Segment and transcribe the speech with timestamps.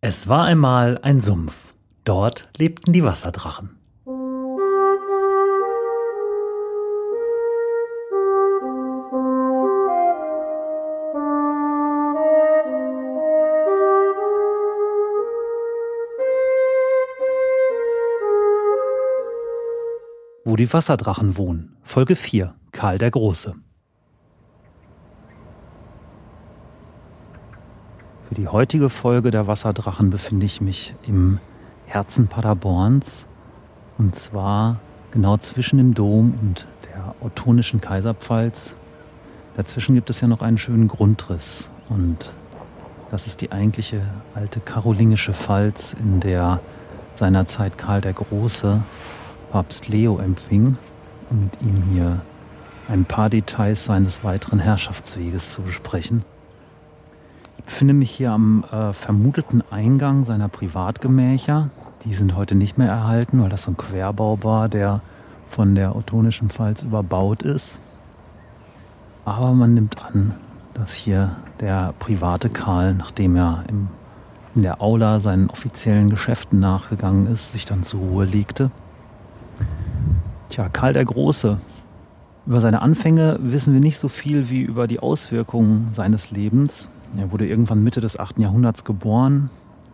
[0.00, 1.74] Es war einmal ein Sumpf.
[2.04, 3.76] Dort lebten die Wasserdrachen.
[20.44, 21.76] Wo die Wasserdrachen wohnen.
[21.82, 22.54] Folge 4.
[22.70, 23.56] Karl der Große.
[28.28, 31.38] Für die heutige Folge der Wasserdrachen befinde ich mich im
[31.86, 33.26] Herzen Paderborns
[33.96, 38.74] und zwar genau zwischen dem Dom und der ottonischen Kaiserpfalz.
[39.56, 42.34] Dazwischen gibt es ja noch einen schönen Grundriss und
[43.10, 44.02] das ist die eigentliche
[44.34, 46.60] alte karolingische Pfalz, in der
[47.14, 48.82] seinerzeit Karl der Große
[49.52, 50.76] Papst Leo empfing
[51.30, 52.20] um mit ihm hier
[52.88, 56.26] ein paar Details seines weiteren Herrschaftsweges zu besprechen.
[57.68, 61.68] Ich befinde mich hier am äh, vermuteten Eingang seiner Privatgemächer.
[62.04, 65.02] Die sind heute nicht mehr erhalten, weil das so ein Querbau war, der
[65.50, 67.78] von der ottonischen Pfalz überbaut ist.
[69.26, 70.34] Aber man nimmt an,
[70.72, 73.88] dass hier der private Karl, nachdem er im,
[74.54, 78.70] in der Aula seinen offiziellen Geschäften nachgegangen ist, sich dann zur Ruhe legte.
[80.48, 81.58] Tja, Karl der Große.
[82.46, 86.88] Über seine Anfänge wissen wir nicht so viel wie über die Auswirkungen seines Lebens.
[87.16, 88.38] Er wurde irgendwann Mitte des 8.
[88.40, 89.50] Jahrhunderts geboren,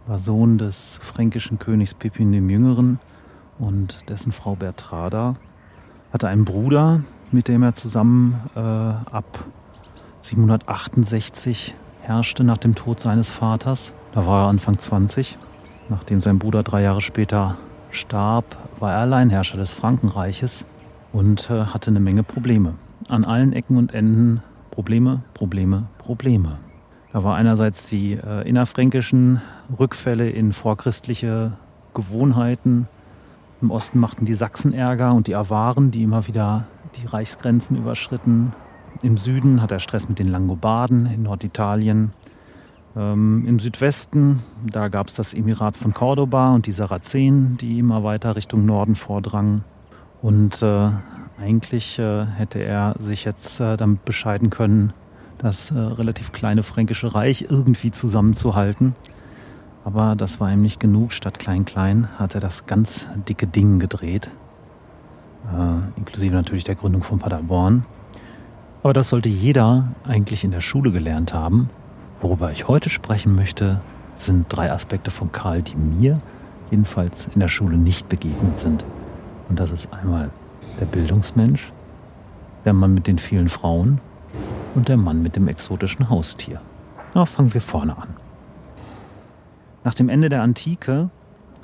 [0.07, 2.99] war Sohn des fränkischen Königs Pippin dem Jüngeren
[3.59, 5.37] und dessen Frau Bertrada.
[6.13, 9.45] Hatte einen Bruder, mit dem er zusammen äh, ab
[10.21, 13.95] 768 herrschte nach dem Tod seines Vaters.
[14.13, 15.39] Da war er Anfang 20.
[15.89, 17.57] Nachdem sein Bruder drei Jahre später
[17.91, 20.67] starb, war er Alleinherrscher des Frankenreiches
[21.13, 22.75] und äh, hatte eine Menge Probleme.
[23.09, 26.59] An allen Ecken und Enden Probleme, Probleme, Probleme.
[27.15, 29.41] Da war einerseits die äh, innerfränkischen
[29.79, 31.53] Rückfälle in vorchristliche
[31.95, 32.89] Gewohnheiten.
[33.63, 38.51] Im Osten machten die Sachsen Ärger und die Awaren, die immer wieder die Reichsgrenzen überschritten.
[39.03, 42.13] Im Süden hat er Stress mit den Langobarden in Norditalien.
[42.97, 48.03] Ähm, Im Südwesten, da gab es das Emirat von Cordoba und die Sarazenen, die immer
[48.03, 49.63] weiter Richtung Norden vordrangen.
[50.21, 50.91] Und äh,
[51.41, 54.93] eigentlich äh, hätte er sich jetzt äh, damit bescheiden können,
[55.39, 58.95] das äh, relativ kleine fränkische Reich irgendwie zusammenzuhalten.
[59.85, 61.13] Aber das war ihm nicht genug.
[61.13, 64.31] Statt Klein-Klein hat er das ganz dicke Ding gedreht.
[65.53, 67.85] Äh, inklusive natürlich der Gründung von Paderborn.
[68.83, 71.69] Aber das sollte jeder eigentlich in der Schule gelernt haben.
[72.21, 73.81] Worüber ich heute sprechen möchte,
[74.17, 76.19] sind drei Aspekte von Karl, die mir
[76.71, 78.85] jedenfalls in der Schule nicht begegnet sind.
[79.49, 80.31] Und das ist einmal
[80.81, 81.71] der Bildungsmensch,
[82.65, 84.01] der Mann mit den vielen Frauen
[84.75, 86.61] und der Mann mit dem exotischen Haustier.
[87.15, 88.09] Na, fangen wir vorne an.
[89.85, 91.11] Nach dem Ende der Antike,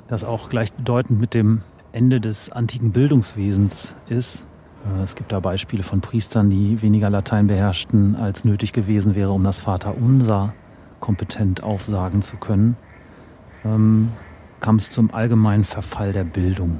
[0.07, 1.61] das auch gleichbedeutend mit dem
[1.91, 4.47] Ende des antiken Bildungswesens ist,
[4.85, 9.31] äh, es gibt da Beispiele von Priestern, die weniger Latein beherrschten, als nötig gewesen wäre,
[9.31, 10.53] um das Vaterunser
[10.99, 12.77] kompetent aufsagen zu können,
[13.65, 14.11] ähm,
[14.59, 16.79] kam es zum allgemeinen Verfall der Bildung.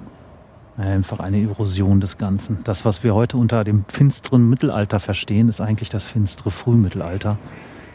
[0.81, 2.57] Einfach eine Erosion des Ganzen.
[2.63, 7.37] Das, was wir heute unter dem finsteren Mittelalter verstehen, ist eigentlich das finstere Frühmittelalter.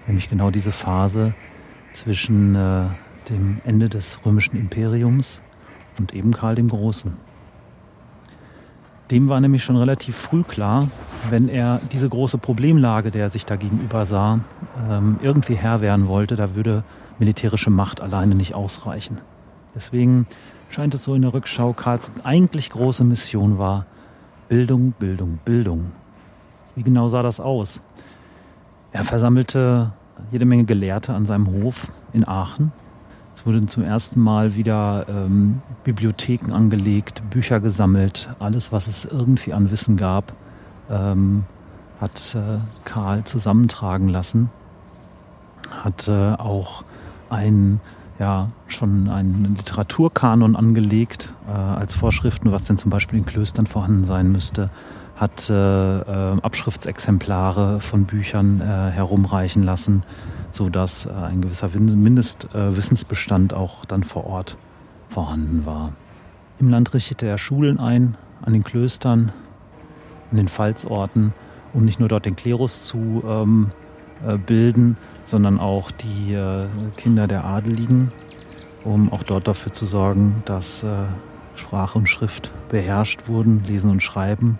[0.07, 1.35] Nämlich genau diese Phase
[1.91, 2.85] zwischen äh,
[3.29, 5.43] dem Ende des römischen Imperiums
[5.99, 7.15] und eben Karl dem Großen.
[9.11, 10.89] Dem war nämlich schon relativ früh klar,
[11.29, 14.39] wenn er diese große Problemlage, der er sich da gegenüber sah,
[14.89, 16.85] ähm, irgendwie Herr werden wollte, da würde
[17.19, 19.19] militärische Macht alleine nicht ausreichen.
[19.75, 20.29] Deswegen
[20.71, 23.87] scheint es so in der Rückschau, Karls eigentlich große Mission war
[24.49, 25.93] Bildung, Bildung, Bildung.
[26.75, 27.83] Wie genau sah das aus?
[28.93, 29.93] Er versammelte
[30.31, 32.73] jede Menge Gelehrte an seinem Hof in Aachen
[33.47, 39.71] wurden zum ersten Mal wieder ähm, Bibliotheken angelegt, Bücher gesammelt, alles, was es irgendwie an
[39.71, 40.33] Wissen gab,
[40.91, 41.45] ähm,
[42.01, 44.51] hat äh, Karl zusammentragen lassen.
[45.71, 46.85] Hat äh, auch
[47.31, 47.81] ein,
[48.19, 54.05] ja, schon einen Literaturkanon angelegt äh, als Vorschriften, was denn zum Beispiel in Klöstern vorhanden
[54.05, 54.71] sein müsste.
[55.17, 60.03] Hat äh, äh, Abschriftsexemplare von Büchern äh, herumreichen lassen
[60.57, 64.57] sodass äh, ein gewisser Mindestwissensbestand auch dann vor Ort
[65.09, 65.93] vorhanden war.
[66.59, 69.31] Im Land richtete er Schulen ein, an den Klöstern,
[70.31, 71.33] an den Pfalzorten,
[71.73, 73.86] um nicht nur dort den Klerus zu ähm, äh,
[74.47, 76.67] bilden, sondern auch die äh,
[76.97, 78.13] Kinder der Adeligen,
[78.85, 80.89] um auch dort dafür zu sorgen, dass äh,
[81.55, 84.59] Sprache und Schrift beherrscht wurden, Lesen und Schreiben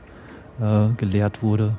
[0.61, 1.77] äh, gelehrt wurde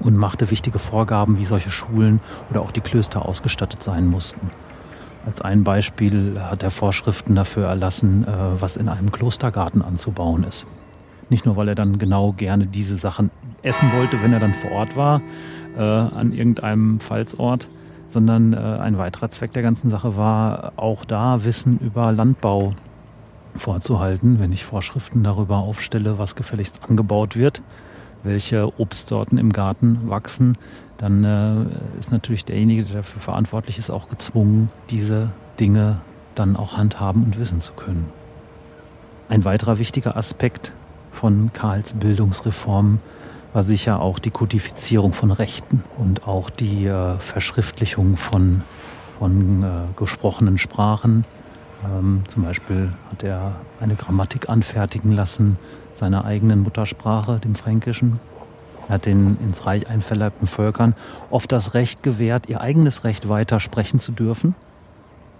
[0.00, 4.50] und machte wichtige Vorgaben, wie solche Schulen oder auch die Klöster ausgestattet sein mussten.
[5.26, 10.66] Als ein Beispiel hat er Vorschriften dafür erlassen, äh, was in einem Klostergarten anzubauen ist.
[11.28, 13.30] Nicht nur, weil er dann genau gerne diese Sachen
[13.62, 15.20] essen wollte, wenn er dann vor Ort war,
[15.76, 17.68] äh, an irgendeinem Pfalzort,
[18.08, 22.74] sondern äh, ein weiterer Zweck der ganzen Sache war, auch da Wissen über Landbau
[23.56, 27.62] vorzuhalten, wenn ich Vorschriften darüber aufstelle, was gefälligst angebaut wird,
[28.22, 30.56] welche Obstsorten im Garten wachsen,
[30.96, 36.00] dann äh, ist natürlich derjenige, der dafür verantwortlich ist, auch gezwungen, diese Dinge
[36.34, 38.06] dann auch handhaben und wissen zu können.
[39.28, 40.72] Ein weiterer wichtiger Aspekt
[41.12, 43.00] von Karls Bildungsreformen
[43.52, 48.62] war sicher auch die Kodifizierung von Rechten und auch die äh, Verschriftlichung von,
[49.18, 49.66] von äh,
[49.96, 51.24] gesprochenen Sprachen.
[51.84, 55.56] Ähm, zum Beispiel hat er eine Grammatik anfertigen lassen
[55.94, 58.20] seiner eigenen Muttersprache, dem Fränkischen.
[58.88, 60.94] Er hat den ins Reich einverleibten Völkern
[61.30, 64.54] oft das Recht gewährt, ihr eigenes Recht weiter sprechen zu dürfen.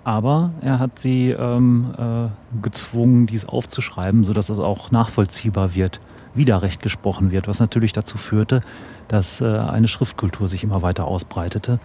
[0.04, 2.28] Aber er hat sie ähm, äh,
[2.62, 6.00] gezwungen, dies aufzuschreiben, sodass es auch nachvollziehbar wird,
[6.34, 8.60] wie da Recht gesprochen wird, was natürlich dazu führte,
[9.08, 11.80] dass äh, eine Schriftkultur sich immer weiter ausbreitete.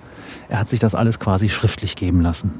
[0.49, 2.51] Er hat sich das alles quasi schriftlich geben lassen.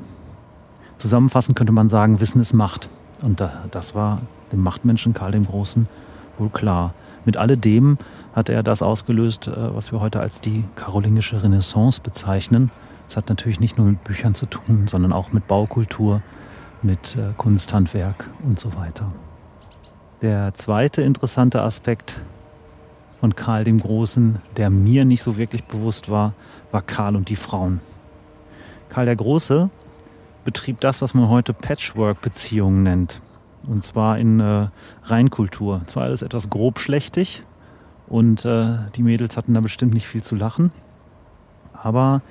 [0.98, 2.90] Zusammenfassend könnte man sagen, Wissen ist Macht.
[3.22, 4.22] Und das war
[4.52, 5.88] dem Machtmenschen Karl dem Großen
[6.38, 6.94] wohl klar.
[7.26, 7.98] Mit alledem
[8.34, 12.72] hat er das ausgelöst, äh, was wir heute als die karolingische Renaissance bezeichnen.
[13.08, 16.22] Es hat natürlich nicht nur mit Büchern zu tun, sondern auch mit Baukultur,
[16.82, 19.12] mit äh, Kunsthandwerk und so weiter.
[20.24, 22.16] Der zweite interessante Aspekt
[23.20, 26.34] von Karl dem Großen, der mir nicht so wirklich bewusst war,
[26.72, 27.82] war Karl und die Frauen.
[28.88, 29.70] Karl der Große
[30.46, 33.20] betrieb das, was man heute Patchwork-Beziehungen nennt.
[33.68, 34.70] Und zwar in äh,
[35.04, 35.82] Reinkultur.
[35.88, 37.44] Zwar alles etwas grobschlächtig
[38.08, 40.72] und äh, die Mädels hatten da bestimmt nicht viel zu lachen.
[41.74, 42.22] Aber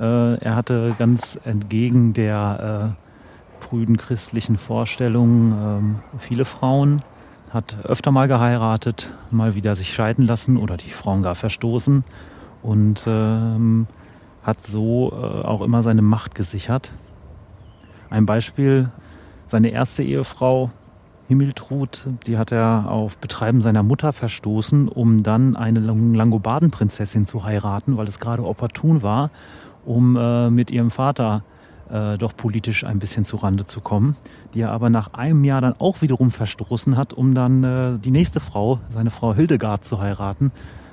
[0.00, 7.02] äh, er hatte ganz entgegen der äh, prüden christlichen Vorstellungen ähm, viele Frauen,
[7.50, 12.04] hat öfter mal geheiratet, mal wieder sich scheiden lassen oder die Frauen gar verstoßen
[12.62, 13.86] und ähm,
[14.42, 16.92] hat so äh, auch immer seine Macht gesichert.
[18.10, 18.90] Ein Beispiel
[19.46, 20.70] seine erste Ehefrau
[21.28, 27.96] Himmeltrud, die hat er auf Betreiben seiner Mutter verstoßen, um dann eine Langobardenprinzessin zu heiraten,
[27.96, 29.30] weil es gerade opportun war,
[29.84, 31.55] um äh, mit ihrem Vater äh,
[31.88, 34.16] doch politisch ein bisschen zu Rande zu kommen,
[34.54, 38.10] die er aber nach einem Jahr dann auch wiederum verstoßen hat, um dann äh, die
[38.10, 40.50] nächste Frau, seine Frau Hildegard, zu heiraten,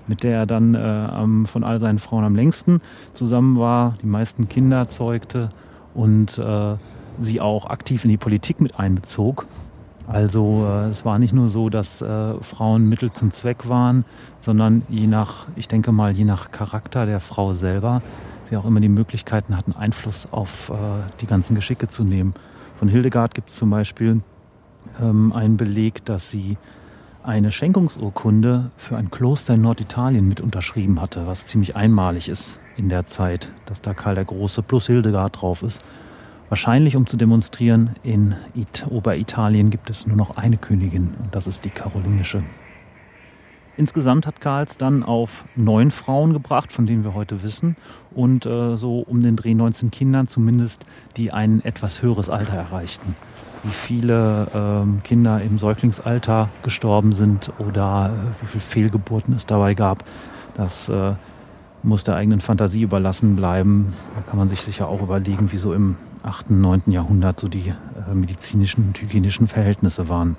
[0.08, 2.82] mit der er dann äh, von all seinen Frauen am längsten
[3.14, 5.50] zusammen war, die meisten Kinder zeugte
[5.94, 6.76] und äh,
[7.20, 9.46] sie auch aktiv in die Politik mit einbezog.
[10.08, 14.04] Also äh, es war nicht nur so, dass äh, Frauen Mittel zum Zweck waren,
[14.40, 18.02] sondern je nach, ich denke mal, je nach Charakter der Frau selber,
[18.50, 20.74] sie auch immer die Möglichkeiten hatten, Einfluss auf äh,
[21.22, 22.34] die ganzen Geschicke zu nehmen.
[22.76, 24.22] Von Hildegard gibt es zum Beispiel
[25.02, 26.58] ähm, einen Beleg, dass sie
[27.24, 32.90] eine Schenkungsurkunde für ein Kloster in Norditalien mit unterschrieben hatte, was ziemlich einmalig ist in
[32.90, 35.82] der Zeit, dass da Karl der Große plus Hildegard drauf ist.
[36.50, 41.48] Wahrscheinlich um zu demonstrieren, in It Oberitalien gibt es nur noch eine Königin und das
[41.48, 42.44] ist die karolingische.
[43.76, 47.76] Insgesamt hat Karls dann auf neun Frauen gebracht, von denen wir heute wissen,
[48.14, 50.86] und äh, so um den Dreh 19 Kindern zumindest,
[51.18, 53.16] die ein etwas höheres Alter erreichten.
[53.64, 59.74] Wie viele äh, Kinder im Säuglingsalter gestorben sind oder äh, wie viele Fehlgeburten es dabei
[59.74, 60.04] gab,
[60.56, 61.14] das äh,
[61.82, 63.94] muss der eigenen Fantasie überlassen bleiben.
[64.16, 66.84] Da kann man sich sicher auch überlegen, wieso im 8., 9.
[66.88, 70.38] Jahrhundert so die äh, medizinischen und hygienischen Verhältnisse waren.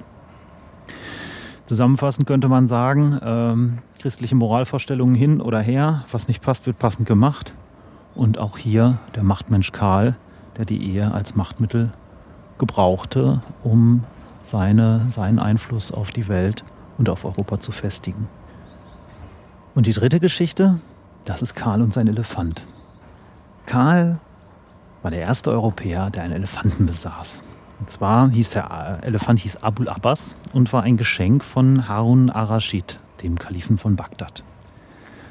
[1.66, 7.08] Zusammenfassend könnte man sagen, ähm, christliche Moralvorstellungen hin oder her, was nicht passt, wird passend
[7.08, 7.54] gemacht.
[8.14, 10.16] Und auch hier der Machtmensch Karl,
[10.58, 11.90] der die Ehe als Machtmittel
[12.58, 14.04] gebrauchte, um
[14.44, 16.64] seine, seinen Einfluss auf die Welt
[16.98, 18.28] und auf Europa zu festigen.
[19.74, 20.78] Und die dritte Geschichte,
[21.24, 22.62] das ist Karl und sein Elefant.
[23.66, 24.20] Karl
[25.02, 27.42] war der erste Europäer, der einen Elefanten besaß.
[27.84, 32.98] Und zwar hieß der Elefant hieß Abul Abbas und war ein Geschenk von Harun ar-Raschid,
[33.22, 34.42] dem Kalifen von Bagdad.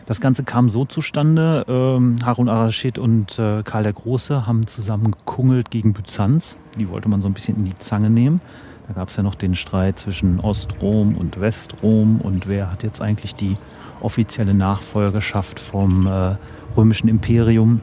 [0.05, 5.13] Das Ganze kam so zustande, ähm, Harun ar-Raschid und äh, Karl der Große haben zusammen
[5.13, 6.59] gekungelt gegen Byzanz.
[6.77, 8.39] Die wollte man so ein bisschen in die Zange nehmen.
[8.87, 13.01] Da gab es ja noch den Streit zwischen Ostrom und Westrom und wer hat jetzt
[13.01, 13.57] eigentlich die
[13.99, 16.35] offizielle Nachfolgerschaft vom äh,
[16.77, 17.81] römischen Imperium.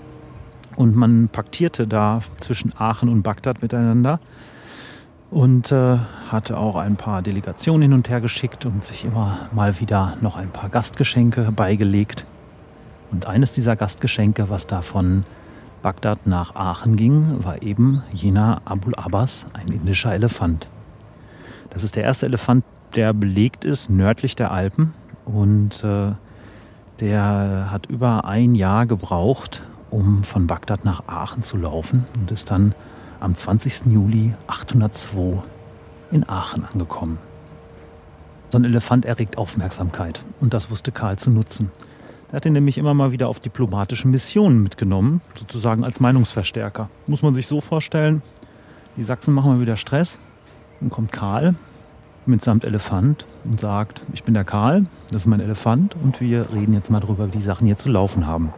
[0.77, 4.21] Und man paktierte da zwischen Aachen und Bagdad miteinander
[5.31, 9.81] und äh, hatte auch ein paar Delegationen hin und her geschickt und sich immer mal
[9.81, 12.27] wieder noch ein paar Gastgeschenke beigelegt.
[13.13, 15.25] Und eines dieser Gastgeschenke, was da von
[15.83, 20.69] Bagdad nach Aachen ging, war eben jener Abul Abbas ein indischer Elefant.
[21.71, 22.65] Das ist der erste Elefant,
[22.97, 24.93] der belegt ist nördlich der Alpen
[25.25, 26.13] und äh,
[26.99, 32.51] der hat über ein Jahr gebraucht, um von Bagdad nach Aachen zu laufen und ist
[32.51, 32.75] dann
[33.21, 33.87] am 20.
[33.87, 35.43] Juli 802
[36.11, 37.19] in Aachen angekommen.
[38.49, 41.71] So ein Elefant erregt Aufmerksamkeit und das wusste Karl zu nutzen.
[42.31, 46.89] Er hat ihn nämlich immer mal wieder auf diplomatische Missionen mitgenommen, sozusagen als Meinungsverstärker.
[47.07, 48.23] Muss man sich so vorstellen,
[48.97, 50.19] die Sachsen machen mal wieder Stress.
[50.81, 51.55] Dann kommt Karl
[52.27, 56.73] mitsamt Elefant und sagt, ich bin der Karl, das ist mein Elefant und wir reden
[56.73, 58.53] jetzt mal darüber, wie die Sachen hier zu laufen haben.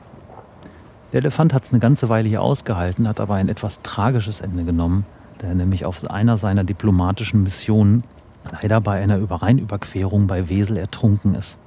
[1.13, 4.65] Der Elefant hat es eine ganze Weile hier ausgehalten, hat aber ein etwas tragisches Ende
[4.65, 5.05] genommen,
[5.39, 8.03] da er nämlich auf einer seiner diplomatischen Missionen
[8.51, 11.59] leider bei einer Rheinüberquerung bei Wesel ertrunken ist.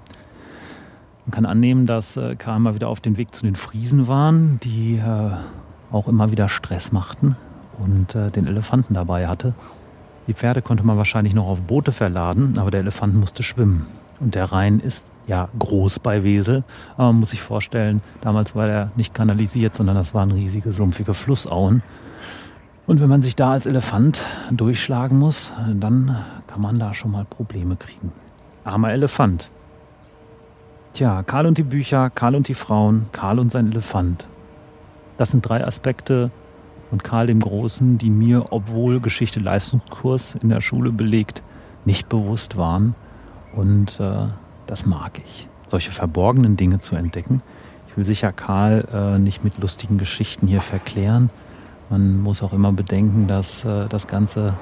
[1.25, 4.59] Man kann annehmen, dass äh, Karl mal wieder auf dem Weg zu den Friesen waren,
[4.63, 5.31] die äh,
[5.91, 7.35] auch immer wieder Stress machten
[7.79, 9.53] und äh, den Elefanten dabei hatte.
[10.27, 13.85] Die Pferde konnte man wahrscheinlich noch auf Boote verladen, aber der Elefant musste schwimmen.
[14.19, 16.63] Und der Rhein ist ja groß bei Wesel,
[16.95, 21.13] aber man muss sich vorstellen, damals war er nicht kanalisiert, sondern das waren riesige, sumpfige
[21.13, 21.83] Flussauen.
[22.87, 26.15] Und wenn man sich da als Elefant durchschlagen muss, dann
[26.47, 28.11] kann man da schon mal Probleme kriegen.
[28.63, 29.49] Armer Elefant.
[30.93, 34.27] Tja, Karl und die Bücher, Karl und die Frauen, Karl und sein Elefant.
[35.17, 36.31] Das sind drei Aspekte
[36.89, 41.43] von Karl dem Großen, die mir, obwohl Geschichte Leistungskurs in der Schule belegt,
[41.85, 42.95] nicht bewusst waren.
[43.55, 44.27] Und äh,
[44.67, 47.39] das mag ich, solche verborgenen Dinge zu entdecken.
[47.87, 51.29] Ich will sicher Karl äh, nicht mit lustigen Geschichten hier verklären.
[51.89, 54.57] Man muss auch immer bedenken, dass äh, das Ganze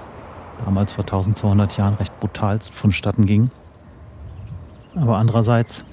[0.65, 3.49] damals vor 1200 Jahren recht brutal vonstatten ging.
[4.95, 5.83] Aber andererseits,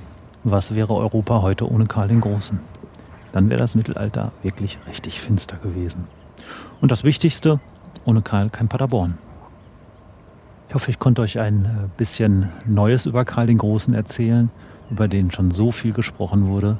[0.44, 2.60] was wäre Europa heute ohne Karl den Großen?
[3.32, 6.06] Dann wäre das Mittelalter wirklich richtig finster gewesen.
[6.80, 7.60] Und das Wichtigste,
[8.04, 9.18] ohne Karl kein Paderborn.
[10.70, 14.50] Ich hoffe, ich konnte euch ein äh, bisschen Neues über Karl den Großen erzählen,
[14.88, 16.78] über den schon so viel gesprochen wurde.